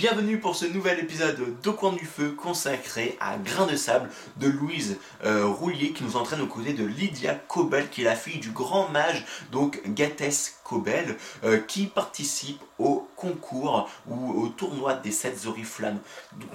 [0.00, 4.48] Bienvenue pour ce nouvel épisode d'Au coin du feu consacré à Grain de sable de
[4.48, 8.38] Louise euh, Rouillet qui nous entraîne aux côtés de Lydia Cobel qui est la fille
[8.38, 15.10] du grand mage donc Gathès Cobel euh, qui participe au concours ou au tournoi des
[15.10, 15.98] 7 oriflammes.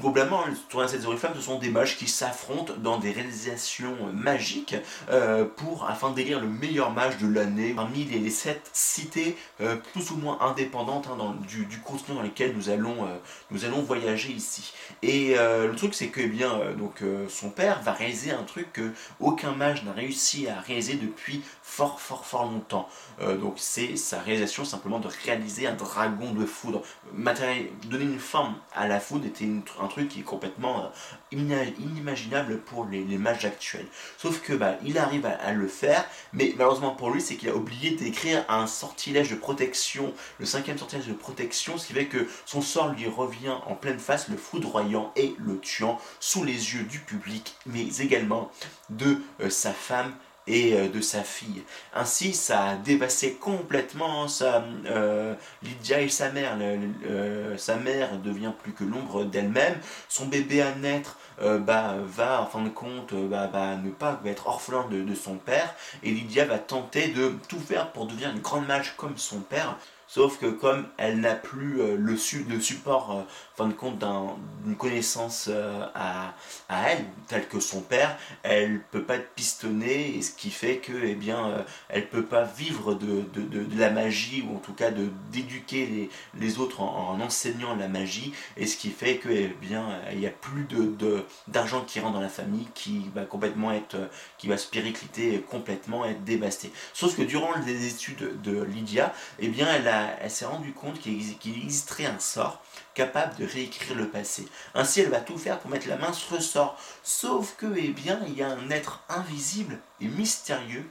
[0.02, 3.96] Globalement, le tournoi des 7 oriflammes ce sont des mages qui s'affrontent dans des réalisations
[4.12, 4.76] magiques
[5.12, 9.38] euh, pour afin d'élire le meilleur mage de l'année parmi les, 7 cités
[9.94, 13.08] plus ou moins indépendantes hein, du, du continent dans lesquelles nous allons
[13.52, 14.74] nous allons voyager ici.
[15.02, 18.32] Et euh, le truc c'est que eh bien, euh, donc, euh, son père va réaliser
[18.32, 22.88] un truc que aucun mage n'a réussi à réaliser depuis fort fort fort longtemps.
[23.20, 26.82] donc c'est sa réalisation simplement de réaliser un dragon de foudre.
[27.14, 29.48] donner une forme à la foudre était
[29.82, 30.92] un truc qui est complètement
[31.36, 33.88] inimaginable pour les, mages actuels.
[34.18, 37.56] Sauf que bah, il arrive à, le faire, mais malheureusement pour lui c'est qu'il a
[37.56, 42.28] oublié d'écrire un sortilège de protection, le cinquième sortilège de protection, ce qui fait que
[42.46, 46.84] son sort lui revient en pleine face, le foudroyant et le tuant sous les yeux
[46.84, 48.52] du public, mais également
[48.90, 50.14] de euh, sa femme
[50.48, 51.64] et euh, de sa fille.
[51.94, 56.58] Ainsi, ça a dévasté complètement sa, euh, Lydia et sa mère.
[57.58, 59.78] sa mère devient plus que l'ombre d'elle-même.
[60.10, 64.48] Son bébé à naître bah, va, en fin de compte, bah, bah, ne pas être
[64.48, 65.74] orphelin de, de, son père.
[66.04, 69.78] Et Lydia va tenter de tout faire pour devenir une grande mage comme son père.
[70.08, 73.22] Sauf que comme elle n'a plus euh, le, support, euh,
[73.56, 74.04] fin de compte,
[74.64, 76.36] d'une connaissance euh, à,
[76.70, 80.94] elle, telle que son père, elle peut pas être pistonnée, et ce qui fait que,
[81.04, 83.26] eh bien, elle peut pas vivre de,
[83.78, 88.68] la magie, ou en tout cas de d'éduquer les, autres en, enseignant la magie, et
[88.68, 91.25] ce qui fait que, eh bien, il n'y a plus de
[91.56, 96.24] d'argent qui rentre dans la famille, qui va complètement être, qui va spiritualité complètement être
[96.24, 96.72] dévastée.
[96.94, 99.86] Sauf que durant les études de Lydia, eh bien, elle
[100.22, 102.62] elle s'est rendue compte qu'il existerait un sort
[102.94, 104.48] capable de réécrire le passé.
[104.74, 106.78] Ainsi, elle va tout faire pour mettre la main sur le sort.
[107.04, 110.90] Sauf que, eh bien, il y a un être invisible et mystérieux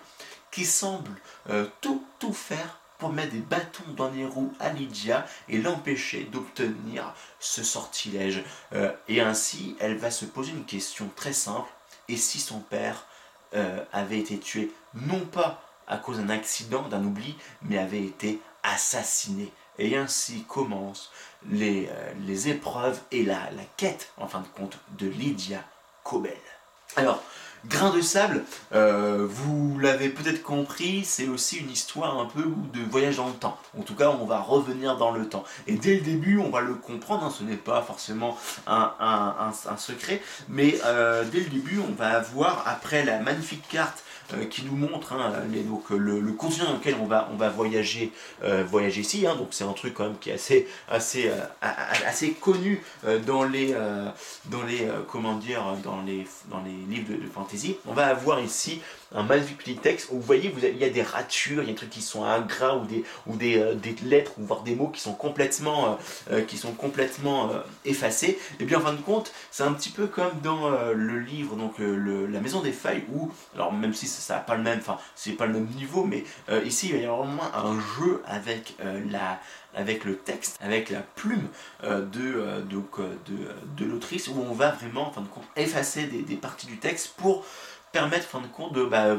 [0.50, 1.10] qui semble
[1.50, 7.12] euh, tout, tout faire pour des bâtons dans les roues à Lydia et l'empêcher d'obtenir
[7.38, 8.42] ce sortilège.
[8.72, 11.68] Euh, et ainsi, elle va se poser une question très simple.
[12.08, 13.04] Et si son père
[13.54, 18.40] euh, avait été tué, non pas à cause d'un accident, d'un oubli, mais avait été
[18.62, 19.52] assassiné.
[19.78, 21.12] Et ainsi commencent
[21.50, 25.62] les, euh, les épreuves et la, la, quête, en fin de compte, de Lydia
[26.04, 26.32] Cobel.
[26.96, 27.22] Alors,
[27.68, 28.44] Grain de sable,
[28.74, 33.32] euh, vous l'avez peut-être compris, c'est aussi une histoire un peu de voyage dans le
[33.32, 33.56] temps.
[33.78, 35.44] En tout cas, on va revenir dans le temps.
[35.66, 38.36] Et dès le début, on va le comprendre, hein, ce n'est pas forcément
[38.66, 44.04] un, secret, mais euh, dès le début, on va avoir, après la magnifique carte
[44.34, 45.32] euh, qui nous montre hein,
[45.66, 48.12] donc, le, continent dans lequel on va, on va voyager,
[48.66, 49.26] voyager ici.
[49.26, 49.36] Hein.
[49.36, 51.30] donc c'est un truc quand même qui est assez, assez,
[51.60, 52.82] assez connu
[53.26, 53.74] dans les,
[54.46, 57.53] dans les, comment dire, dans les, dans les livres de fantasy
[57.86, 58.80] on va avoir ici
[59.14, 61.72] un petit texte où vous voyez, vous il y a des ratures, il y a
[61.72, 64.74] des trucs qui sont ingrats ou des, ou des, euh, des lettres ou voire des
[64.74, 65.94] mots qui sont complètement, euh,
[66.32, 67.50] euh, qui sont complètement
[67.84, 68.38] effacés.
[68.58, 71.74] Et bien en fin de compte, c'est un petit peu comme dans le livre, donc
[71.78, 75.32] La Maison des Feuilles, où, alors même si ça n'a pas le même, enfin c'est
[75.32, 76.24] pas le même niveau, mais
[76.64, 78.76] ici il va y avoir vraiment un jeu avec
[79.10, 79.40] la
[79.74, 81.48] avec le texte, avec la plume
[81.82, 86.22] de, donc, de, de l'autrice, où on va vraiment, en fin de compte, effacer des,
[86.22, 87.44] des parties du texte pour
[87.94, 89.16] permettre, fin de compte, de, bah,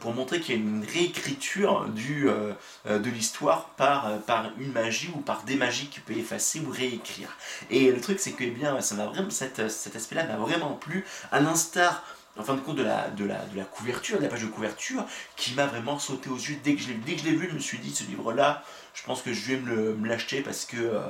[0.00, 2.52] pour, montrer qu'il y a une réécriture du, euh,
[2.86, 6.60] euh, de l'histoire par, euh, par une magie ou par des magies qui peut effacer
[6.60, 7.28] ou réécrire.
[7.70, 10.72] Et le truc, c'est que eh bien, ça m'a vraiment, cet, cet aspect-là m'a vraiment
[10.72, 12.04] plu, à l'instar
[12.36, 14.48] en fin de compte de la, de, la, de la couverture, de la page de
[14.48, 15.04] couverture,
[15.36, 17.78] qui m'a vraiment sauté aux yeux dès que je l'ai que vu, je me suis
[17.78, 18.62] dit, ce livre-là,
[18.94, 21.00] je pense que je vais me l'acheter parce que euh,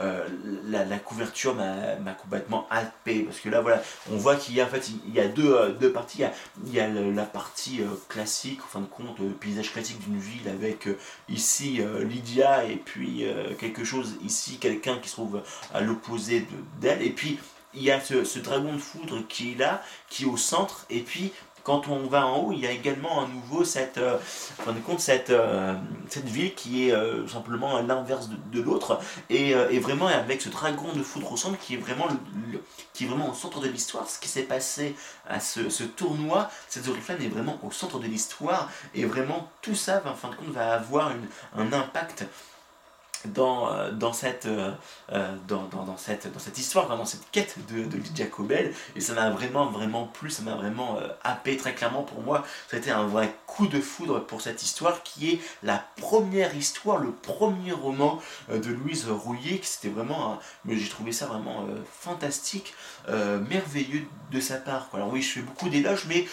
[0.00, 0.26] euh,
[0.64, 3.20] la, couverture m'a complètement happé.
[3.20, 5.54] Parce que là, voilà, on voit qu'il y a en fait, il y a deux,
[5.54, 6.22] euh, deux parties.
[6.66, 10.88] Il y a, la partie classique, en fin de compte, paysage classique d'une ville avec
[11.28, 13.26] ici Lydia et puis
[13.58, 15.42] quelque chose ici, quelqu'un qui se trouve
[15.72, 16.46] à l'opposé
[16.80, 17.02] d'elle.
[17.02, 17.38] Et puis,
[17.74, 21.00] il y a ce, dragon de foudre qui est là, qui est au centre, et
[21.00, 21.32] puis
[21.64, 24.18] quand on va en haut, il y a également à nouveau cette, euh,
[24.66, 25.74] de compte, cette, euh,
[26.10, 29.00] cette ville qui est euh, simplement l'inverse de, l'autre,
[29.30, 32.06] et, vraiment avec ce dragon de foudre au centre qui est vraiment,
[32.92, 34.08] qui est vraiment au centre de l'histoire.
[34.08, 34.94] Ce qui s'est passé
[35.26, 40.02] à ce, tournoi, cette Oriflame est vraiment au centre de l'histoire, et vraiment tout ça,
[40.04, 41.12] en fin de compte, va avoir
[41.56, 42.26] un impact
[43.26, 44.72] dans, euh, dans, cette, euh,
[45.12, 48.72] euh, dans, dans, cette, dans cette histoire, dans cette quête de, de Lydia Cobel.
[48.96, 52.44] Et ça m'a vraiment, vraiment plu, ça m'a vraiment happé très clairement pour moi.
[52.72, 57.12] Été un vrai coup de foudre pour cette histoire qui est la première histoire, le
[57.12, 58.20] premier roman
[58.52, 59.60] de Louise Rouillet.
[59.62, 61.64] C'était vraiment, j'ai trouvé ça vraiment
[62.00, 62.74] fantastique,
[63.08, 64.88] merveilleux de sa part.
[64.92, 66.26] Alors oui, je fais beaucoup d'éloges, mais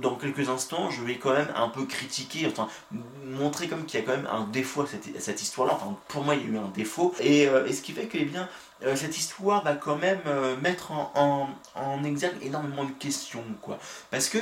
[0.00, 2.68] dans quelques instants, je vais quand même un peu critiquer, enfin
[3.24, 4.86] montrer comme qu'il y a quand même un défaut à
[5.18, 5.74] cette, histoire-là.
[5.74, 7.14] Enfin, pour moi, il y a eu un défaut.
[7.20, 8.30] Et, euh, ce qui fait que, eh
[8.82, 13.44] euh, cette histoire va quand même euh, mettre en, en, en, exergue énormément de questions,
[13.60, 13.78] quoi.
[14.10, 14.38] Parce que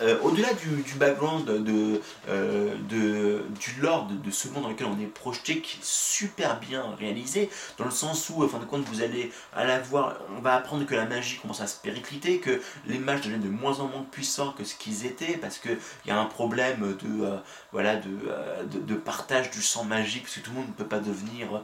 [0.00, 5.06] euh, au-delà du, background de, euh, du lore de, ce monde dans lequel on est
[5.06, 9.02] projeté, qui est super bien réalisé, dans le sens où, en fin de compte, vous
[9.02, 12.60] allez à la voir, on va apprendre que la magie commence à se péricliter, que
[12.86, 16.10] les mages deviennent de moins en moins puissants que ce qu'ils étaient, parce qu'il y
[16.10, 17.36] a un problème de, euh,
[17.72, 21.62] voilà, de, partage du sang magique, parce que tout le monde ne peut pas devenir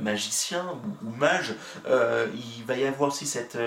[0.00, 0.66] magicien
[1.04, 1.54] ou, mage.
[1.86, 3.58] il va y avoir aussi cette,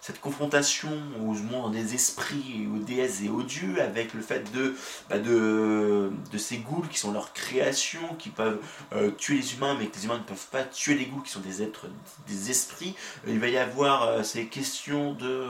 [0.00, 0.90] cette confrontation
[1.20, 4.74] au monde des esprits, ou des et odieux, avec le fait de,
[5.08, 8.60] bah, de, ces ghouls qui sont leur création, qui peuvent
[8.92, 11.32] euh, tuer les humains, mais que les humains ne peuvent pas tuer les ghouls qui
[11.32, 11.86] sont des êtres,
[12.28, 12.94] des esprits.
[13.26, 15.46] Il va y avoir euh, ces questions de,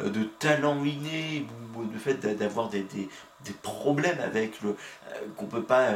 [0.00, 2.86] euh, de talent inné, ou le fait d'avoir des,
[3.44, 4.76] des problèmes avec le
[5.36, 5.88] qu'on peut pas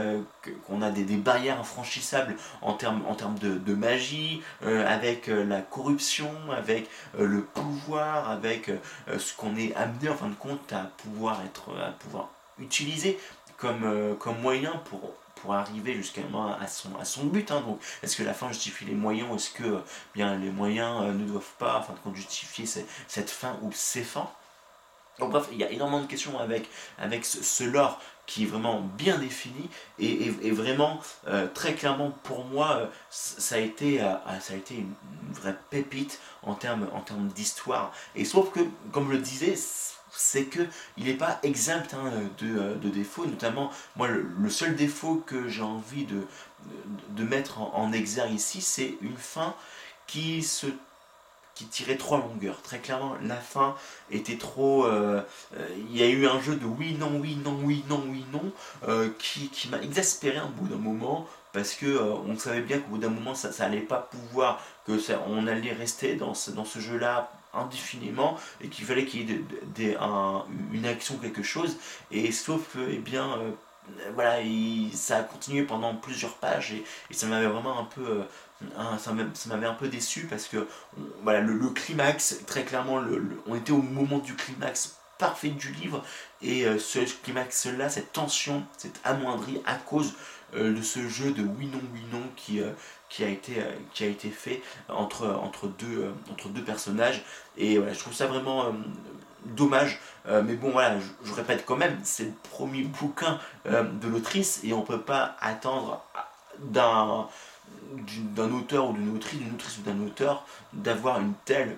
[0.67, 6.31] qu'on a des, des, barrières infranchissables en termes en termes de, magie avec la corruption
[6.57, 6.89] avec
[7.19, 8.71] le pouvoir avec
[9.07, 13.19] ce qu'on est amené en fin de compte à pouvoir être à pouvoir utiliser
[13.57, 15.13] comme comme moyen pour
[15.45, 16.23] pour arriver jusqu'à
[16.59, 17.51] à son, à son but.
[17.51, 17.61] Hein.
[17.61, 19.83] Donc, est-ce que la fin justifie les moyens Est-ce que
[20.15, 24.03] bien, les moyens ne doivent pas, en fin de compte, justifier cette fin ou ces
[24.03, 24.31] fins?
[25.19, 26.69] Bref, il y a énormément de questions avec,
[27.25, 29.69] ce, lore qui est vraiment bien défini
[29.99, 34.77] et, vraiment euh, très clairement pour moi euh, ça a été, euh, ça a été
[34.77, 34.95] une,
[35.33, 37.93] vraie pépite en termes en termes d'histoire.
[38.15, 38.61] Et sauf que
[38.93, 39.55] comme je le disais
[40.17, 40.61] c'est que
[40.97, 43.27] il n'est pas exempt hein, de, défauts.
[43.27, 49.17] Notamment moi le, seul défaut que j'ai envie de, mettre en exergue ici c'est une
[49.17, 49.55] fin
[50.07, 50.67] qui se
[51.55, 52.61] qui tirait trop à longueur.
[52.63, 53.77] Très clairement, la fin
[54.11, 54.87] était trop...
[54.87, 55.23] Euh,
[55.57, 58.25] euh, il y a eu un jeu de oui, non, oui, non, oui, non, oui,
[58.33, 58.53] non,
[58.89, 62.91] euh, qui, qui m'a exaspéré un bout d'un moment, parce que on savait bien qu'au
[62.91, 66.65] bout d'un moment, ça, ça pas pouvoir, que ça, on allait rester dans ce, dans
[66.65, 69.97] ce jeu-là indéfiniment, et qu'il fallait qu'il y ait
[70.73, 71.77] une action, quelque chose,
[72.11, 73.39] et sauf que, eh bien
[74.15, 74.39] voilà,
[74.93, 78.23] ça a continué pendant plusieurs pages et, et ça m'avait vraiment un peu
[78.77, 79.13] Hein, ça
[79.49, 80.67] m'avait un peu déçu parce que
[81.23, 83.03] voilà, le, climax, très clairement,
[83.47, 86.03] on était au moment du climax parfait du livre
[86.43, 90.15] et euh, ce climax là, cette tension, s'est amoindrie à cause
[90.55, 92.71] euh, de ce jeu de oui non oui non qui, euh,
[93.09, 93.63] qui, a, été,
[93.93, 97.23] qui a été fait entre, entre, deux, entre deux personnages
[97.57, 98.75] et voilà, je trouve ça vraiment
[99.45, 100.01] dommage.
[100.27, 104.73] Mais bon voilà je, je, répète quand même c'est le premier bouquin de l'autrice et
[104.73, 106.03] on peut pas attendre
[106.59, 107.29] d'un
[108.35, 111.77] d'un auteur ou d'une autrice, d'une autrice ou d'un auteur, d'avoir une telle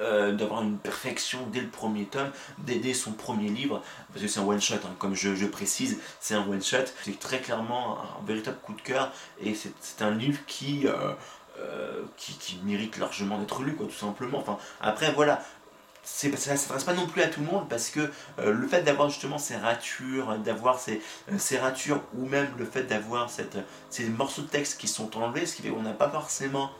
[0.00, 3.82] euh, d'avoir une perfection dès le premier tome, dès, son premier livre,
[4.12, 7.98] parce que c'est un one-shot, hein, comme je, précise, c'est un one-shot, c'est très clairement
[7.98, 9.12] un, véritable coup de cœur,
[9.42, 11.14] et c'est un livre qui, euh,
[11.58, 14.38] euh, qui, mérite largement d'être lu, quoi, tout simplement.
[14.38, 15.42] Enfin, après, voilà,
[16.08, 18.82] ça ne s'adresse pas non plus à tout le monde parce que euh, le fait
[18.82, 21.00] d'avoir justement ces ratures, d'avoir ces,
[21.30, 23.30] euh, ratures ou même le fait d'avoir
[23.90, 26.70] ces morceaux de texte qui sont enlevés, ce qui fait qu'on n'a pas forcément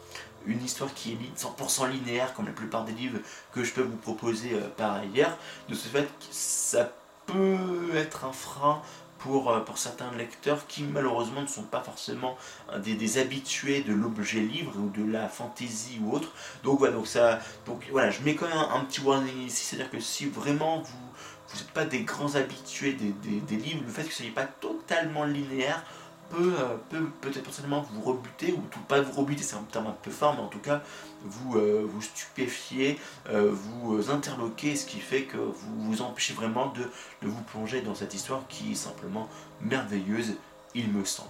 [0.46, 3.18] une histoire qui est 100% linéaire comme la plupart des livres
[3.52, 5.36] que je peux vous proposer euh, par ailleurs,
[5.68, 6.92] de ce fait ça
[7.26, 8.82] peut être un frein
[9.18, 12.36] pour, euh, pour certains lecteurs qui malheureusement ne sont pas forcément
[12.72, 16.32] euh, des, habitués de l'objet livre ou de la fantaisie ou autre.
[16.64, 21.08] Donc voilà, je mets quand même un, petit warning ici, c'est-à-dire que si vraiment vous
[21.50, 24.44] vous n'êtes pas des grands habitués des, des, livres, le fait que ce n'est pas
[24.44, 25.82] totalement linéaire
[26.30, 29.86] peut euh, peut peut-être potentiellement vous rebuter, ou tout pas vous rebuter, c'est un terme
[29.86, 30.82] un peu fort, mais en tout cas
[31.24, 36.72] vous, euh, vous stupéfier, euh, vous interloquer, ce qui fait que vous vous empêchez vraiment
[36.72, 36.82] de,
[37.22, 39.28] de vous plonger dans cette histoire qui est simplement
[39.60, 40.34] merveilleuse,
[40.74, 41.28] il me semble.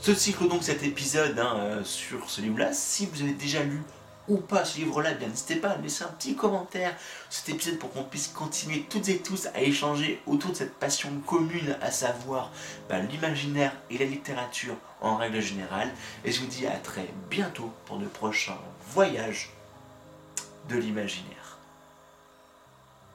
[0.00, 2.72] Ce cycle donc cet épisode hein, sur ce livre-là.
[2.72, 3.82] Si vous avez déjà lu
[4.30, 6.96] ou pas ce livre-là, bien n'hésitez pas à laisser un petit commentaire
[7.28, 11.10] cet épisode pour qu'on puisse continuer toutes et tous à échanger autour de cette passion
[11.26, 12.52] commune, à savoir
[12.88, 15.90] bah, l'imaginaire et la littérature en règle générale.
[16.24, 18.58] Et je vous dis à très bientôt pour de prochains
[18.92, 19.50] voyages
[20.68, 21.39] de l'imaginaire.